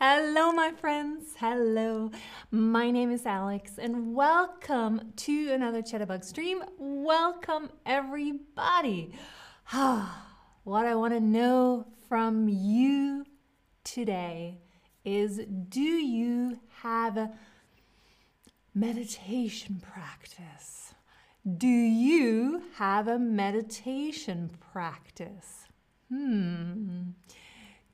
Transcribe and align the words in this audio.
Hello, 0.00 0.52
my 0.52 0.70
friends. 0.70 1.34
Hello. 1.40 2.12
My 2.52 2.92
name 2.92 3.10
is 3.10 3.26
Alex, 3.26 3.78
and 3.78 4.14
welcome 4.14 5.12
to 5.16 5.52
another 5.52 5.82
Chatterbug 5.82 6.24
stream. 6.24 6.62
Welcome, 6.78 7.70
everybody. 7.84 9.12
what 9.72 10.86
I 10.86 10.94
want 10.94 11.14
to 11.14 11.20
know 11.20 11.88
from 12.08 12.48
you 12.48 13.26
today 13.82 14.60
is 15.04 15.40
do 15.68 15.80
you 15.80 16.60
have 16.82 17.16
a 17.16 17.32
meditation 18.76 19.82
practice? 19.82 20.94
Do 21.56 21.66
you 21.66 22.62
have 22.76 23.08
a 23.08 23.18
meditation 23.18 24.50
practice? 24.60 25.66
Hmm 26.08 27.08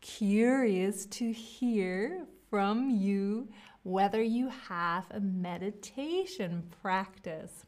curious 0.04 1.06
to 1.06 1.32
hear 1.32 2.26
from 2.50 2.90
you 2.90 3.48
whether 3.84 4.22
you 4.22 4.50
have 4.68 5.06
a 5.10 5.18
meditation 5.18 6.62
practice. 6.82 7.64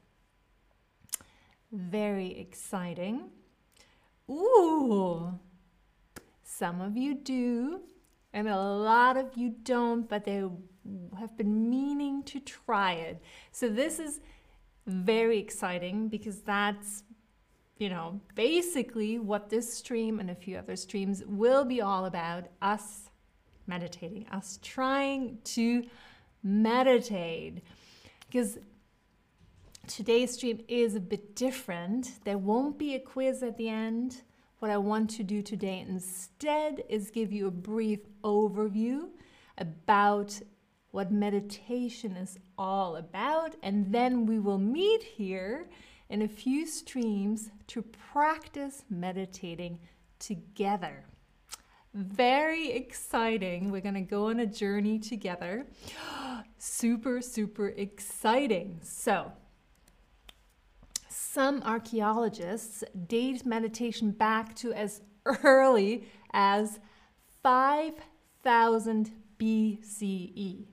Very 1.72 2.38
exciting. 2.38 3.30
Ooh, 4.30 5.38
some 6.42 6.82
of 6.82 6.94
you 6.96 7.14
do, 7.14 7.80
and 8.34 8.48
a 8.48 8.58
lot 8.58 9.16
of 9.16 9.34
you 9.34 9.54
don't, 9.62 10.06
but 10.06 10.24
they 10.24 10.44
have 11.18 11.36
been 11.38 11.70
meaning 11.70 12.22
to 12.24 12.40
try 12.40 12.92
it. 12.92 13.22
So, 13.50 13.68
this 13.68 13.98
is 13.98 14.20
very 14.86 15.38
exciting 15.38 16.08
because 16.08 16.42
that's 16.42 17.02
you 17.78 17.88
know, 17.90 18.20
basically 18.34 19.18
what 19.18 19.50
this 19.50 19.72
stream 19.72 20.18
and 20.18 20.30
a 20.30 20.34
few 20.34 20.56
other 20.56 20.76
streams 20.76 21.22
will 21.26 21.64
be 21.64 21.80
all 21.80 22.06
about 22.06 22.44
us 22.62 23.10
meditating, 23.66 24.26
us 24.32 24.58
trying 24.62 25.38
to 25.44 25.84
meditate. 26.42 27.62
Because 28.26 28.58
today's 29.86 30.32
stream 30.32 30.60
is 30.68 30.94
a 30.94 31.00
bit 31.00 31.34
different. 31.36 32.24
There 32.24 32.38
won't 32.38 32.78
be 32.78 32.94
a 32.94 33.00
quiz 33.00 33.42
at 33.42 33.56
the 33.56 33.68
end. 33.68 34.22
What 34.60 34.70
I 34.70 34.78
want 34.78 35.10
to 35.10 35.22
do 35.22 35.42
today 35.42 35.84
instead 35.86 36.82
is 36.88 37.10
give 37.10 37.30
you 37.30 37.46
a 37.46 37.50
brief 37.50 38.00
overview 38.24 39.08
about 39.58 40.40
what 40.92 41.12
meditation 41.12 42.16
is 42.16 42.38
all 42.56 42.96
about, 42.96 43.54
and 43.62 43.92
then 43.92 44.24
we 44.24 44.38
will 44.38 44.58
meet 44.58 45.02
here 45.02 45.68
in 46.08 46.22
a 46.22 46.28
few 46.28 46.66
streams 46.66 47.50
to 47.68 47.82
practice 47.82 48.84
meditating 48.88 49.78
together. 50.18 51.04
Very 51.94 52.72
exciting. 52.72 53.70
We're 53.70 53.80
going 53.80 53.94
to 53.94 54.00
go 54.02 54.26
on 54.26 54.40
a 54.40 54.46
journey 54.46 54.98
together. 54.98 55.66
super, 56.58 57.22
super 57.22 57.68
exciting. 57.68 58.80
So, 58.82 59.32
some 61.08 61.62
archaeologists 61.62 62.84
date 63.06 63.46
meditation 63.46 64.10
back 64.10 64.54
to 64.56 64.72
as 64.72 65.00
early 65.24 66.06
as 66.32 66.80
5000 67.42 69.10
BCE. 69.38 70.66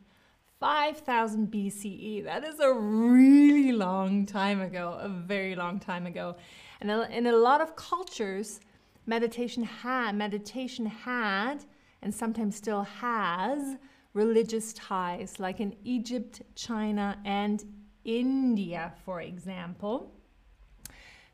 5000 0.63 1.51
BCE. 1.51 2.23
That 2.23 2.45
is 2.45 2.61
a 2.61 2.73
really 2.73 3.73
long 3.73 4.25
time 4.25 4.61
ago, 4.61 4.97
a 5.01 5.09
very 5.09 5.55
long 5.55 5.77
time 5.77 6.05
ago. 6.05 6.37
And 6.79 6.89
in 6.89 7.27
a 7.27 7.33
lot 7.33 7.59
of 7.59 7.75
cultures, 7.75 8.61
meditation 9.05 9.63
had 9.63 10.15
meditation 10.15 10.85
had 10.85 11.65
and 12.01 12.15
sometimes 12.15 12.55
still 12.55 12.83
has 12.83 13.75
religious 14.13 14.71
ties 14.71 15.37
like 15.37 15.59
in 15.59 15.75
Egypt, 15.83 16.41
China, 16.55 17.19
and 17.25 17.65
India, 18.05 18.93
for 19.03 19.19
example. 19.19 20.13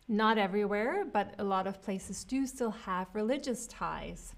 Not 0.07 0.39
everywhere, 0.39 1.05
but 1.05 1.35
a 1.37 1.43
lot 1.43 1.67
of 1.67 1.83
places 1.83 2.23
do 2.23 2.47
still 2.47 2.71
have 2.71 3.05
religious 3.13 3.67
ties. 3.67 4.33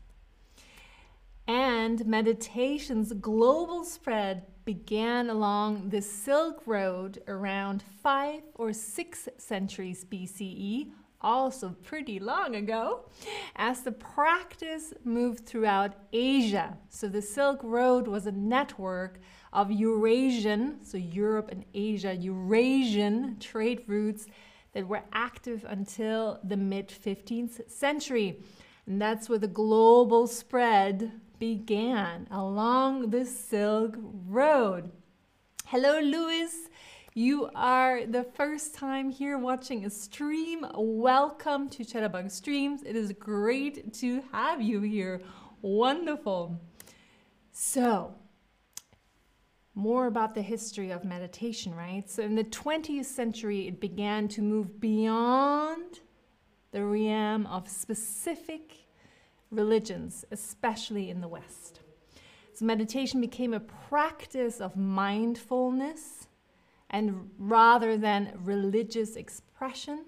And 1.48 2.06
meditation's 2.06 3.14
global 3.14 3.86
spread 3.86 4.48
began 4.66 5.30
along 5.30 5.90
the 5.90 6.02
Silk 6.02 6.62
Road 6.66 7.22
around 7.28 7.84
5 8.04 8.42
or 8.56 8.74
6 8.74 9.30
centuries 9.38 10.06
BCE, 10.06 10.92
also 11.22 11.76
pretty 11.84 12.20
long 12.20 12.56
ago, 12.56 13.06
as 13.56 13.82
the 13.82 13.92
practice 13.92 14.94
moved 15.04 15.46
throughout 15.46 15.94
Asia. 16.14 16.78
So 16.90 17.08
the 17.08 17.22
Silk 17.22 17.60
Road 17.64 18.08
was 18.08 18.26
a 18.26 18.32
network 18.32 19.20
of 19.54 19.72
Eurasian, 19.72 20.84
so 20.84 20.98
Europe 20.98 21.50
and 21.52 21.66
Asia, 21.74 22.16
Eurasian 22.16 23.38
trade 23.40 23.84
routes 23.88 24.28
that 24.74 24.88
were 24.88 25.04
active 25.12 25.66
until 25.68 26.40
the 26.44 26.58
mid 26.58 26.88
15th 26.88 27.70
century. 27.70 28.40
And 28.88 29.02
that's 29.02 29.30
where 29.30 29.40
the 29.40 29.48
global 29.48 30.28
spread 30.28 31.12
began 31.42 32.28
along 32.30 33.10
the 33.10 33.26
Silk 33.26 33.98
Road. 34.28 34.92
Hello, 35.66 36.00
Louis. 36.00 36.52
You 37.16 37.50
are 37.56 38.06
the 38.06 38.24
first 38.24 38.76
time 38.76 39.10
here 39.10 39.40
watching 39.40 39.84
a 39.84 39.90
stream. 39.90 40.68
Welcome 40.76 41.68
to 41.70 41.84
Chatterbug 41.84 42.30
Streams. 42.30 42.84
It 42.84 42.96
is 42.96 43.12
great 43.14 43.92
to 43.96 44.22
have 44.32 44.62
you 44.62 44.82
here. 44.82 45.20
Wonderful. 45.64 46.62
So, 47.52 48.14
more 49.74 50.06
about 50.06 50.36
the 50.36 50.44
history 50.44 50.92
of 50.92 51.04
meditation, 51.04 51.74
right? 51.74 52.08
So, 52.08 52.22
in 52.22 52.36
the 52.36 52.44
20th 52.44 53.06
century, 53.06 53.68
it 53.68 53.80
began 53.80 54.28
to 54.28 54.44
move 54.44 54.80
beyond 54.80 56.02
the 56.72 56.86
realm 56.86 57.48
of 57.48 57.68
specific 57.68 58.82
religions, 59.52 60.26
especially 60.32 61.10
in 61.10 61.22
the 61.22 61.28
West. 61.28 61.82
So, 62.54 62.66
meditation 62.66 63.22
became 63.22 63.54
a 63.54 63.60
practice 63.60 64.60
of 64.60 64.76
mindfulness 64.76 66.28
and 66.92 67.30
rather 67.38 67.98
than 67.98 68.38
religious 68.44 69.16
expression, 69.16 70.06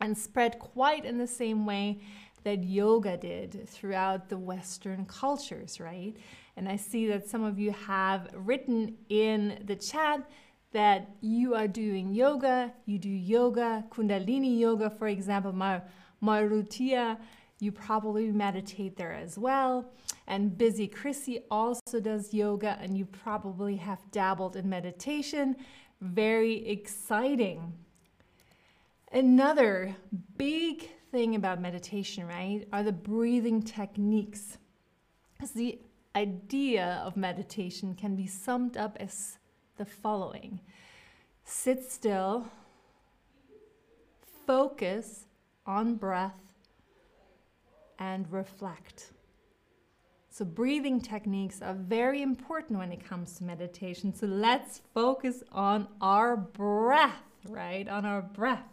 and 0.00 0.18
spread 0.18 0.58
quite 0.58 1.04
in 1.04 1.16
the 1.16 1.26
same 1.26 1.64
way 1.64 2.00
that 2.42 2.64
yoga 2.64 3.16
did 3.16 3.68
throughout 3.68 4.28
the 4.28 4.36
Western 4.36 5.06
cultures, 5.06 5.78
right? 5.78 6.16
And 6.56 6.68
I 6.68 6.74
see 6.74 7.06
that 7.06 7.28
some 7.28 7.44
of 7.44 7.58
you 7.58 7.70
have 7.70 8.28
written 8.34 8.96
in 9.08 9.62
the 9.64 9.76
chat 9.76 10.28
that 10.72 11.08
you 11.20 11.54
are 11.54 11.68
doing 11.68 12.12
yoga, 12.12 12.72
you 12.84 12.98
do 12.98 13.08
yoga, 13.08 13.84
Kundalini 13.90 14.58
yoga, 14.58 14.90
for 14.90 15.06
example, 15.06 15.52
Mar- 15.52 15.84
Marutia 16.20 17.16
you 17.62 17.70
probably 17.70 18.32
meditate 18.32 18.96
there 18.96 19.12
as 19.12 19.38
well. 19.38 19.92
And 20.26 20.58
Busy 20.58 20.88
Chrissy 20.88 21.44
also 21.48 22.00
does 22.00 22.34
yoga, 22.34 22.76
and 22.80 22.98
you 22.98 23.04
probably 23.04 23.76
have 23.76 24.00
dabbled 24.10 24.56
in 24.56 24.68
meditation. 24.68 25.54
Very 26.00 26.66
exciting. 26.66 27.72
Another 29.12 29.94
big 30.36 30.90
thing 31.12 31.36
about 31.36 31.60
meditation, 31.60 32.26
right, 32.26 32.66
are 32.72 32.82
the 32.82 32.92
breathing 32.92 33.62
techniques. 33.62 34.58
The 35.54 35.78
idea 36.16 37.00
of 37.04 37.16
meditation 37.16 37.94
can 37.94 38.16
be 38.16 38.26
summed 38.26 38.76
up 38.76 38.96
as 38.98 39.38
the 39.76 39.84
following 39.84 40.60
sit 41.44 41.84
still, 41.90 42.48
focus 44.46 45.26
on 45.66 45.96
breath, 45.96 46.41
and 48.02 48.26
reflect. 48.32 49.12
So, 50.28 50.44
breathing 50.44 51.00
techniques 51.00 51.62
are 51.62 51.74
very 51.74 52.20
important 52.20 52.78
when 52.78 52.90
it 52.90 53.04
comes 53.04 53.36
to 53.36 53.44
meditation. 53.44 54.12
So, 54.12 54.26
let's 54.26 54.80
focus 54.92 55.44
on 55.52 55.86
our 56.00 56.36
breath, 56.36 57.22
right? 57.48 57.86
On 57.88 58.04
our 58.04 58.22
breath. 58.22 58.64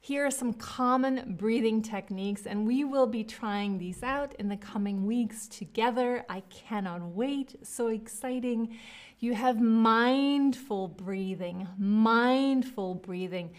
Here 0.00 0.26
are 0.26 0.30
some 0.30 0.52
common 0.52 1.36
breathing 1.38 1.80
techniques, 1.80 2.46
and 2.46 2.66
we 2.66 2.84
will 2.84 3.06
be 3.06 3.24
trying 3.24 3.78
these 3.78 4.02
out 4.02 4.34
in 4.34 4.48
the 4.48 4.56
coming 4.56 5.06
weeks 5.06 5.48
together. 5.48 6.26
I 6.28 6.40
cannot 6.50 7.02
wait. 7.02 7.56
So 7.62 7.88
exciting. 7.88 8.76
You 9.18 9.34
have 9.34 9.60
mindful 9.60 10.88
breathing, 10.88 11.68
mindful 11.78 12.96
breathing, 12.96 13.54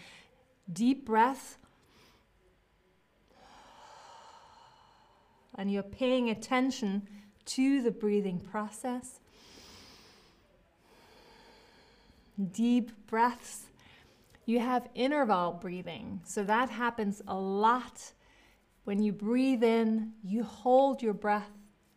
deep 0.72 1.04
breath 1.04 1.58
and 5.56 5.70
you're 5.70 5.82
paying 5.82 6.30
attention 6.30 7.08
to 7.46 7.82
the 7.82 7.90
breathing 7.90 8.38
process. 8.38 9.20
Deep 12.52 12.90
breaths. 13.06 13.66
You 14.46 14.60
have 14.60 14.88
interval 14.94 15.58
breathing. 15.60 16.20
So 16.24 16.42
that 16.44 16.70
happens 16.70 17.22
a 17.28 17.34
lot. 17.34 18.12
When 18.84 19.02
you 19.02 19.12
breathe 19.12 19.62
in, 19.62 20.12
you 20.24 20.42
hold 20.42 21.02
your 21.02 21.14
breath 21.14 21.50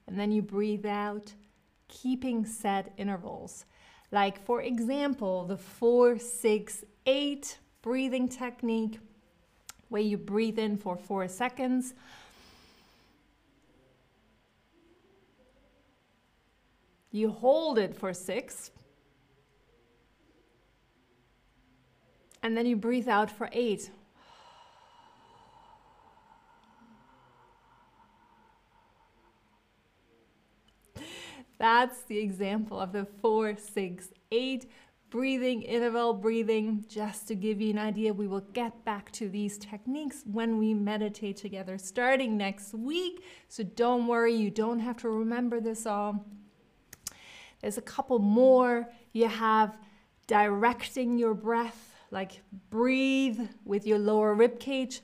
and 0.07 0.19
then 0.19 0.31
you 0.31 0.41
breathe 0.41 0.85
out, 0.85 1.33
keeping 1.87 2.45
set 2.45 2.93
intervals. 2.97 3.65
Like, 4.11 4.43
for 4.45 4.61
example, 4.61 5.45
the 5.45 5.57
four, 5.57 6.19
six, 6.19 6.83
eight 7.05 7.57
breathing 7.81 8.27
technique, 8.27 8.99
where 9.89 10.01
you 10.01 10.17
breathe 10.17 10.59
in 10.59 10.77
for 10.77 10.97
four 10.97 11.27
seconds. 11.27 11.93
You 17.13 17.29
hold 17.29 17.77
it 17.77 17.95
for 17.95 18.11
six. 18.11 18.71
And 22.41 22.57
then 22.57 22.65
you 22.65 22.75
breathe 22.75 23.07
out 23.07 23.29
for 23.29 23.49
eight. 23.51 23.91
That's 31.59 32.01
the 32.01 32.17
example 32.17 32.79
of 32.79 32.91
the 32.91 33.05
four, 33.21 33.55
six, 33.57 34.09
eight 34.31 34.65
breathing, 35.11 35.61
interval 35.61 36.15
breathing, 36.15 36.83
just 36.89 37.27
to 37.27 37.35
give 37.35 37.61
you 37.61 37.69
an 37.69 37.77
idea. 37.77 38.11
We 38.11 38.25
will 38.25 38.41
get 38.53 38.83
back 38.83 39.11
to 39.11 39.29
these 39.29 39.59
techniques 39.59 40.23
when 40.25 40.57
we 40.57 40.73
meditate 40.73 41.37
together 41.37 41.77
starting 41.77 42.35
next 42.35 42.73
week. 42.73 43.23
So 43.49 43.61
don't 43.63 44.07
worry, 44.07 44.33
you 44.33 44.49
don't 44.49 44.79
have 44.79 44.97
to 44.97 45.09
remember 45.09 45.61
this 45.61 45.85
all. 45.85 46.25
There's 47.63 47.77
a 47.77 47.81
couple 47.81 48.19
more. 48.19 48.89
You 49.13 49.29
have 49.29 49.77
directing 50.27 51.17
your 51.17 51.33
breath, 51.33 51.95
like 52.11 52.41
breathe 52.69 53.39
with 53.63 53.87
your 53.87 53.99
lower 53.99 54.35
rib 54.35 54.59
cage. 54.59 55.01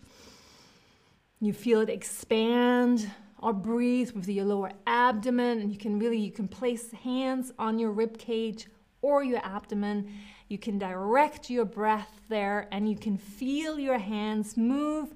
You 1.40 1.54
feel 1.54 1.80
it 1.80 1.90
expand 1.90 3.10
or 3.42 3.54
breathe 3.54 4.12
with 4.12 4.28
your 4.28 4.44
lower 4.44 4.74
abdomen 4.86 5.62
and 5.62 5.72
you 5.72 5.78
can 5.78 5.98
really 6.00 6.18
you 6.18 6.32
can 6.32 6.50
place 6.50 6.92
hands 6.92 7.54
on 7.58 7.80
your 7.80 7.92
rib 7.92 8.18
cage 8.18 8.68
or 9.02 9.24
your 9.24 9.40
abdomen 9.46 10.12
you 10.50 10.58
can 10.58 10.78
direct 10.78 11.50
your 11.50 11.64
breath 11.64 12.20
there 12.28 12.68
and 12.74 12.90
you 12.90 12.98
can 12.98 13.18
feel 13.18 13.80
your 13.80 13.98
hands 13.98 14.58
move 14.58 15.16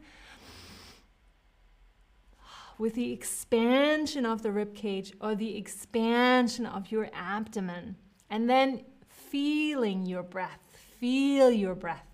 with 2.83 2.95
the 2.95 3.13
expansion 3.13 4.25
of 4.25 4.44
the 4.44 4.51
rib 4.51 4.75
cage 4.75 5.13
or 5.21 5.35
the 5.35 5.56
expansion 5.56 6.65
of 6.65 6.91
your 6.91 7.09
abdomen 7.13 7.95
and 8.30 8.50
then 8.50 8.83
feeling 9.07 10.06
your 10.06 10.21
breath 10.21 10.59
feel 11.00 11.50
your 11.50 11.75
breath 11.75 12.06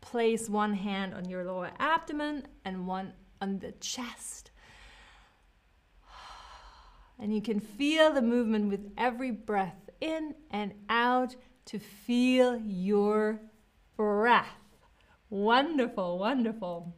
place 0.00 0.48
one 0.48 0.72
hand 0.72 1.12
on 1.12 1.28
your 1.28 1.42
lower 1.42 1.72
abdomen 1.80 2.46
and 2.64 2.86
one 2.86 3.12
on 3.42 3.58
the 3.58 3.72
chest 3.80 4.52
and 7.18 7.34
you 7.34 7.42
can 7.42 7.58
feel 7.58 8.12
the 8.12 8.22
movement 8.22 8.68
with 8.68 8.92
every 8.96 9.32
breath 9.32 9.90
in 10.00 10.32
and 10.52 10.72
out 10.88 11.34
to 11.64 11.80
feel 11.80 12.56
your 12.64 13.40
breath. 13.96 14.46
Wonderful, 15.28 16.18
wonderful. 16.20 16.94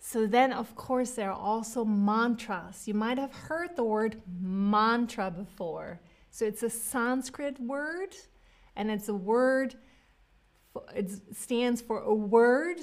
So, 0.00 0.26
then 0.26 0.52
of 0.52 0.74
course, 0.74 1.10
there 1.12 1.30
are 1.30 1.38
also 1.38 1.84
mantras. 1.84 2.88
You 2.88 2.94
might 2.94 3.18
have 3.18 3.32
heard 3.32 3.76
the 3.76 3.84
word 3.84 4.22
mantra 4.40 5.30
before. 5.30 6.00
So, 6.30 6.46
it's 6.46 6.62
a 6.62 6.70
Sanskrit 6.70 7.60
word, 7.60 8.16
and 8.76 8.90
it's 8.90 9.08
a 9.08 9.14
word, 9.14 9.76
it 10.96 11.10
stands 11.36 11.82
for 11.82 12.00
a 12.00 12.14
word, 12.14 12.78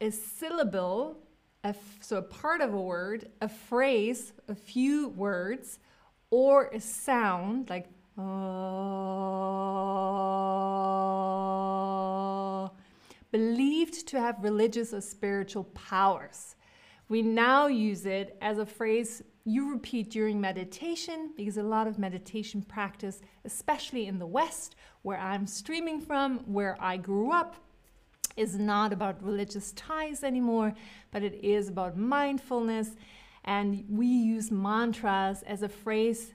a 0.00 0.10
syllable 0.10 1.18
so 2.00 2.16
a 2.16 2.22
part 2.22 2.60
of 2.60 2.74
a 2.74 2.80
word, 2.80 3.30
a 3.40 3.48
phrase, 3.48 4.32
a 4.48 4.54
few 4.54 5.10
words, 5.10 5.78
or 6.30 6.66
a 6.72 6.80
sound 6.80 7.70
like 7.70 7.86
uh, 8.18 8.22
believed 13.30 14.08
to 14.08 14.18
have 14.18 14.42
religious 14.42 14.92
or 14.92 15.00
spiritual 15.00 15.62
powers. 15.74 16.56
We 17.08 17.22
now 17.22 17.66
use 17.66 18.06
it 18.06 18.36
as 18.40 18.58
a 18.58 18.66
phrase 18.66 19.22
you 19.44 19.72
repeat 19.72 20.10
during 20.10 20.40
meditation 20.40 21.32
because 21.36 21.56
a 21.56 21.62
lot 21.62 21.86
of 21.86 21.98
meditation 21.98 22.62
practice, 22.62 23.20
especially 23.44 24.06
in 24.06 24.18
the 24.18 24.26
West, 24.26 24.76
where 25.02 25.18
I'm 25.18 25.46
streaming 25.46 26.00
from, 26.00 26.38
where 26.40 26.76
I 26.80 26.96
grew 26.96 27.32
up, 27.32 27.56
is 28.36 28.56
not 28.56 28.92
about 28.92 29.22
religious 29.22 29.72
ties 29.72 30.22
anymore, 30.22 30.74
but 31.10 31.22
it 31.22 31.44
is 31.44 31.68
about 31.68 31.96
mindfulness. 31.96 32.90
And 33.44 33.84
we 33.88 34.06
use 34.06 34.50
mantras 34.50 35.42
as 35.42 35.62
a 35.62 35.68
phrase 35.68 36.34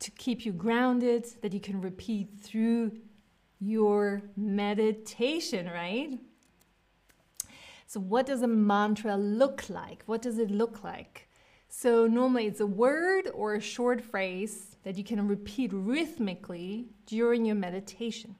to 0.00 0.10
keep 0.10 0.44
you 0.44 0.52
grounded 0.52 1.26
that 1.40 1.52
you 1.52 1.60
can 1.60 1.80
repeat 1.80 2.40
through 2.40 2.92
your 3.60 4.20
meditation, 4.36 5.66
right? 5.66 6.18
So, 7.86 8.00
what 8.00 8.26
does 8.26 8.42
a 8.42 8.48
mantra 8.48 9.16
look 9.16 9.68
like? 9.68 10.02
What 10.06 10.22
does 10.22 10.38
it 10.38 10.50
look 10.50 10.82
like? 10.82 11.28
So, 11.68 12.06
normally 12.06 12.46
it's 12.46 12.60
a 12.60 12.66
word 12.66 13.28
or 13.34 13.54
a 13.54 13.60
short 13.60 14.00
phrase 14.00 14.76
that 14.84 14.96
you 14.96 15.04
can 15.04 15.26
repeat 15.28 15.72
rhythmically 15.72 16.86
during 17.06 17.44
your 17.44 17.56
meditation. 17.56 18.36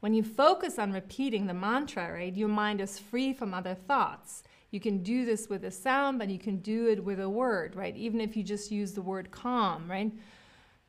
When 0.00 0.14
you 0.14 0.22
focus 0.22 0.78
on 0.78 0.92
repeating 0.92 1.46
the 1.46 1.54
mantra, 1.54 2.12
right, 2.12 2.34
your 2.34 2.48
mind 2.48 2.80
is 2.80 2.98
free 2.98 3.32
from 3.32 3.54
other 3.54 3.74
thoughts. 3.74 4.42
You 4.70 4.80
can 4.80 5.02
do 5.02 5.24
this 5.24 5.48
with 5.48 5.64
a 5.64 5.70
sound, 5.70 6.18
but 6.18 6.28
you 6.28 6.38
can 6.38 6.58
do 6.58 6.88
it 6.88 7.02
with 7.02 7.20
a 7.20 7.28
word, 7.28 7.76
right? 7.76 7.96
Even 7.96 8.20
if 8.20 8.36
you 8.36 8.42
just 8.42 8.70
use 8.70 8.92
the 8.92 9.02
word 9.02 9.30
calm, 9.30 9.90
right? 9.90 10.12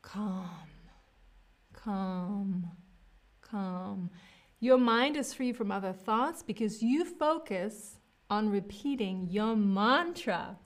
Calm, 0.01 0.50
calm, 1.74 2.69
calm. 3.42 4.10
Your 4.59 4.77
mind 4.77 5.18
is 5.18 5.33
free 5.33 5.54
from 5.54 5.71
other 5.71 5.94
thoughts 5.94 6.42
because 6.42 6.81
you 6.81 7.06
focus 7.06 7.98
on 8.30 8.50
repeating 8.50 9.27
your 9.30 9.56
mantra. 9.56 10.57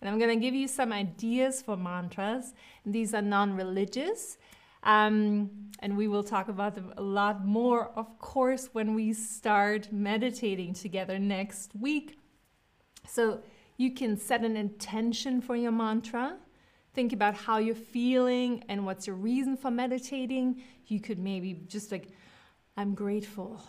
And 0.00 0.10
I'm 0.10 0.18
going 0.18 0.38
to 0.38 0.42
give 0.42 0.54
you 0.54 0.66
some 0.66 0.92
ideas 0.92 1.62
for 1.62 1.76
mantras. 1.76 2.54
These 2.86 3.14
are 3.14 3.22
non 3.22 3.54
religious. 3.54 4.38
Um, 4.82 5.50
and 5.80 5.96
we 5.96 6.08
will 6.08 6.22
talk 6.22 6.48
about 6.48 6.74
them 6.74 6.92
a 6.96 7.02
lot 7.02 7.44
more, 7.44 7.88
of 7.96 8.18
course, 8.18 8.68
when 8.72 8.94
we 8.94 9.12
start 9.12 9.92
meditating 9.92 10.74
together 10.74 11.18
next 11.18 11.72
week. 11.74 12.18
So 13.06 13.42
you 13.76 13.92
can 13.92 14.16
set 14.16 14.44
an 14.44 14.56
intention 14.56 15.40
for 15.40 15.56
your 15.56 15.72
mantra. 15.72 16.36
Think 16.94 17.12
about 17.12 17.34
how 17.34 17.58
you're 17.58 17.74
feeling 17.74 18.62
and 18.68 18.86
what's 18.86 19.06
your 19.06 19.16
reason 19.16 19.56
for 19.56 19.70
meditating. 19.70 20.62
You 20.86 21.00
could 21.00 21.18
maybe 21.18 21.64
just 21.66 21.90
like, 21.90 22.08
I'm 22.76 22.94
grateful. 22.94 23.60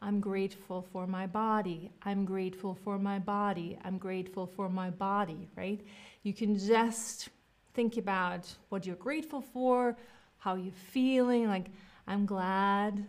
I'm 0.00 0.20
grateful 0.20 0.86
for 0.92 1.06
my 1.06 1.26
body. 1.26 1.90
I'm 2.04 2.24
grateful 2.24 2.74
for 2.84 2.98
my 2.98 3.18
body. 3.18 3.78
I'm 3.84 3.98
grateful 3.98 4.46
for 4.46 4.68
my 4.68 4.90
body, 4.90 5.48
right? 5.56 5.80
You 6.22 6.32
can 6.32 6.58
just 6.58 7.30
think 7.74 7.96
about 7.96 8.52
what 8.68 8.86
you're 8.86 8.96
grateful 8.96 9.40
for, 9.40 9.96
how 10.38 10.54
you're 10.54 10.72
feeling 10.72 11.48
like 11.48 11.66
i'm 12.06 12.24
glad 12.24 13.04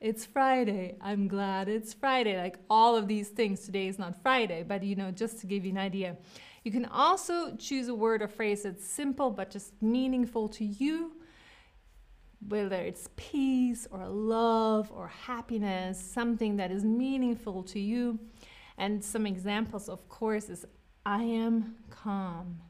it's 0.00 0.24
friday 0.24 0.94
i'm 1.00 1.26
glad 1.28 1.68
it's 1.68 1.92
friday 1.92 2.40
like 2.40 2.56
all 2.70 2.96
of 2.96 3.08
these 3.08 3.28
things 3.28 3.60
today 3.60 3.88
is 3.88 3.98
not 3.98 4.20
friday 4.22 4.64
but 4.66 4.82
you 4.82 4.94
know 4.96 5.10
just 5.10 5.40
to 5.40 5.46
give 5.46 5.64
you 5.64 5.72
an 5.72 5.78
idea 5.78 6.16
you 6.64 6.70
can 6.70 6.84
also 6.86 7.54
choose 7.56 7.88
a 7.88 7.94
word 7.94 8.22
or 8.22 8.28
phrase 8.28 8.62
that's 8.62 8.84
simple 8.84 9.30
but 9.30 9.50
just 9.50 9.72
meaningful 9.82 10.48
to 10.48 10.64
you 10.64 11.12
whether 12.46 12.76
it's 12.76 13.08
peace 13.16 13.86
or 13.90 14.06
love 14.06 14.90
or 14.92 15.08
happiness 15.08 15.98
something 16.00 16.56
that 16.56 16.70
is 16.70 16.84
meaningful 16.84 17.62
to 17.62 17.80
you 17.80 18.18
and 18.76 19.02
some 19.02 19.26
examples 19.26 19.88
of 19.88 20.08
course 20.08 20.48
is 20.48 20.64
i 21.04 21.22
am 21.22 21.74
calm 21.90 22.60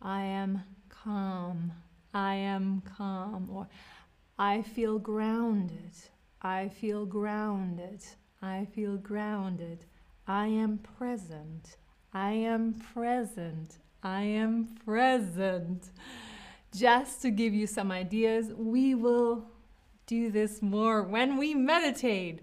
i 0.00 0.22
am 0.22 0.62
calm 0.88 1.72
I 2.12 2.34
am 2.34 2.82
calm, 2.96 3.48
or 3.52 3.68
I 4.38 4.62
feel 4.62 4.98
grounded. 4.98 5.92
I 6.42 6.68
feel 6.68 7.06
grounded. 7.06 8.02
I 8.42 8.66
feel 8.74 8.96
grounded. 8.96 9.84
I 10.26 10.46
am 10.46 10.78
present. 10.78 11.76
I 12.12 12.32
am 12.32 12.74
present. 12.92 13.78
I 14.02 14.22
am 14.22 14.76
present. 14.84 15.90
Just 16.74 17.22
to 17.22 17.30
give 17.30 17.52
you 17.52 17.66
some 17.66 17.90
ideas, 17.90 18.52
we 18.56 18.94
will 18.94 19.44
do 20.06 20.30
this 20.30 20.62
more 20.62 21.02
when 21.02 21.36
we 21.36 21.54
meditate. 21.54 22.40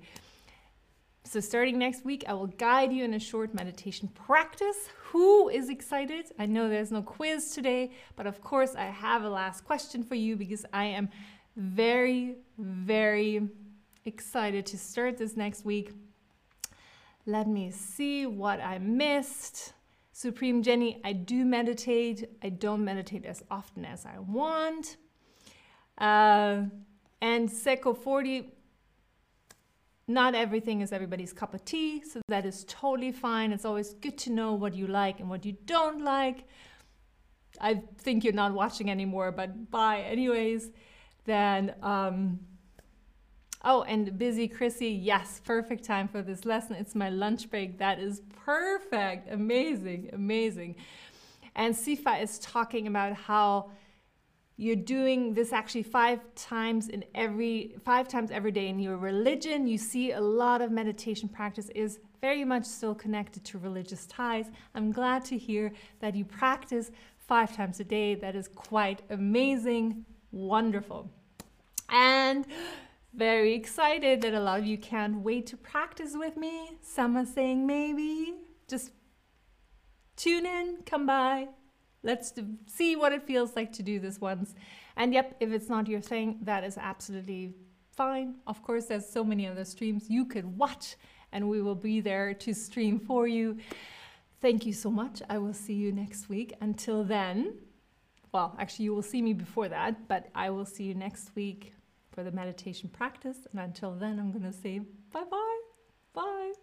So, 1.24 1.40
starting 1.40 1.78
next 1.78 2.06
week, 2.06 2.24
I 2.28 2.34
will 2.34 2.48
guide 2.48 2.94
you 2.94 3.04
in 3.04 3.14
a 3.14 3.20
short 3.20 3.54
meditation 3.54 4.10
practice. 4.10 4.90
Who 5.12 5.50
is 5.50 5.70
excited? 5.70 6.26
I 6.40 6.46
know 6.46 6.70
there's 6.70 6.92
no 6.92 7.02
quiz 7.02 7.54
today, 7.54 7.92
but 8.16 8.28
of 8.28 8.42
course, 8.42 8.76
I 8.76 8.86
have 8.86 9.24
a 9.24 9.30
last 9.30 9.66
question 9.66 10.04
for 10.04 10.16
you 10.16 10.36
because 10.36 10.66
I 10.72 10.86
am 10.86 11.10
very, 11.58 12.36
very 12.58 13.50
excited 14.06 14.66
to 14.68 14.78
start 14.78 15.18
this 15.18 15.36
next 15.36 15.66
week. 15.66 15.92
Let 17.26 17.48
me 17.48 17.72
see 17.72 18.26
what 18.26 18.62
I 18.62 18.78
missed. 18.78 19.74
Supreme 20.18 20.64
Jenny, 20.64 21.00
I 21.04 21.14
do 21.14 21.46
meditate. 21.46 22.28
I 22.42 22.50
don't 22.50 22.84
meditate 22.84 23.24
as 23.24 23.44
often 23.52 23.86
as 23.86 24.04
I 24.04 24.18
want. 24.18 24.98
Uh, 25.96 26.64
and 27.22 27.52
Seco 27.52 27.94
40, 27.94 28.52
not 30.08 30.34
everything 30.34 30.82
is 30.82 30.92
everybody's 30.92 31.34
cup 31.34 31.54
of 31.54 31.64
tea, 31.66 32.02
so 32.04 32.20
that 32.30 32.48
is 32.48 32.66
totally 32.68 33.12
fine. 33.12 33.52
It's 33.52 33.64
always 33.64 33.94
good 33.94 34.18
to 34.18 34.32
know 34.32 34.56
what 34.56 34.74
you 34.74 34.88
like 34.88 35.20
and 35.20 35.30
what 35.30 35.46
you 35.46 35.56
don't 35.68 36.04
like. 36.04 36.46
I 37.62 37.84
think 38.00 38.24
you're 38.24 38.34
not 38.34 38.54
watching 38.54 38.90
anymore, 38.90 39.32
but 39.32 39.70
bye 39.70 40.02
anyways. 40.02 40.72
Then, 41.26 41.76
um, 41.84 42.40
oh, 43.64 43.84
and 43.84 44.18
busy 44.18 44.48
Chrissy, 44.48 44.90
yes, 44.90 45.42
perfect 45.44 45.84
time 45.84 46.08
for 46.08 46.22
this 46.22 46.46
lesson. 46.46 46.76
It's 46.76 46.96
my 46.96 47.10
lunch 47.10 47.50
break. 47.50 47.78
That 47.78 48.00
is 48.00 48.22
perfect, 48.46 49.32
amazing, 49.32 50.10
amazing. 50.14 50.76
And 51.56 51.74
Sifa 51.74 52.22
is 52.22 52.40
talking 52.40 52.88
about 52.88 53.14
how 53.14 53.72
you're 54.58 54.76
doing 54.76 55.34
this 55.36 55.54
actually 55.54 55.84
five 55.84 56.20
times 56.36 56.90
in 56.90 57.06
every 57.14 57.76
five 57.86 58.08
times 58.08 58.32
every 58.32 58.52
day 58.52 58.68
in 58.68 58.80
your 58.80 58.98
religion. 58.98 59.68
You 59.68 59.78
see 59.78 60.12
a 60.12 60.22
lot 60.22 60.62
of 60.62 60.72
meditation 60.72 61.30
practice 61.30 61.70
is 61.76 62.00
very 62.22 62.44
much 62.44 62.66
still 62.66 62.96
connected 62.96 63.44
to 63.46 63.60
religious 63.60 64.08
ties. 64.08 64.48
I'm 64.74 64.92
glad 64.92 65.24
to 65.26 65.38
hear 65.38 65.72
that 66.00 66.16
you 66.16 66.26
practice 66.26 66.92
five 67.28 67.56
times 67.56 67.80
a 67.80 67.84
day. 67.84 68.16
That 68.16 68.36
is 68.36 68.48
quite 68.48 69.04
amazing. 69.12 70.06
Wonderful. 70.32 71.10
And 71.90 72.46
very 73.14 73.54
excited 73.54 74.22
that 74.22 74.34
a 74.34 74.40
lot 74.40 74.60
of 74.60 74.66
you 74.66 74.78
can't 74.78 75.22
wait 75.22 75.46
to 75.48 75.58
practice 75.58 76.12
with 76.16 76.38
me 76.38 76.78
some 76.82 77.18
are 77.18 77.26
saying 77.26 77.66
maybe 77.66 78.36
just 78.68 78.92
tune 80.16 80.46
in 80.46 80.78
come 80.86 81.06
by 81.06 81.48
Let's 82.08 82.34
see 82.68 82.96
what 82.96 83.12
it 83.12 83.28
feels 83.28 83.56
like 83.56 83.74
to 83.74 83.84
do 83.84 84.00
this 84.00 84.22
once. 84.22 84.54
And 84.96 85.14
yep, 85.14 85.36
if 85.40 85.52
it's 85.52 85.68
not 85.68 85.88
your 85.88 86.00
thing, 86.00 86.40
that 86.44 86.64
is 86.64 86.78
absolutely 86.78 87.54
fine. 87.96 88.36
Of 88.46 88.62
course, 88.62 88.86
there's 88.86 89.08
so 89.08 89.24
many 89.24 89.48
other 89.48 89.66
streams 89.66 90.10
you 90.10 90.24
could 90.24 90.58
watch, 90.58 90.96
and 91.32 91.50
we 91.50 91.62
will 91.62 91.76
be 91.76 92.00
there 92.00 92.34
to 92.34 92.54
stream 92.54 93.00
for 93.00 93.28
you. 93.28 93.58
Thank 94.40 94.66
you 94.66 94.74
so 94.74 94.90
much. 94.90 95.22
I 95.30 95.38
will 95.40 95.54
see 95.54 95.74
you 95.74 95.92
next 95.92 96.30
week. 96.30 96.54
Until 96.62 97.04
then, 97.04 97.56
well, 98.32 98.56
actually, 98.60 98.86
you 98.86 98.94
will 98.94 99.02
see 99.02 99.22
me 99.22 99.34
before 99.34 99.68
that, 99.68 100.08
but 100.08 100.30
I 100.36 100.52
will 100.52 100.66
see 100.66 100.84
you 100.84 100.94
next 100.94 101.36
week 101.36 101.74
for 102.18 102.24
the 102.24 102.32
meditation 102.32 102.90
practice. 102.90 103.38
And 103.52 103.62
until 103.62 103.94
then, 103.94 104.18
I'm 104.18 104.32
going 104.32 104.52
to 104.52 104.52
say 104.52 104.80
bye 105.14 105.24
bye. 105.30 105.60
Bye. 106.16 106.54